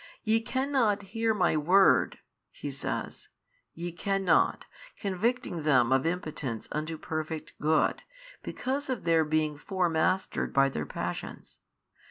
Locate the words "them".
5.61-5.91